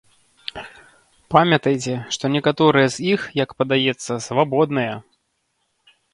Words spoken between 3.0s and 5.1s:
іх, як падаецца, свабодныя!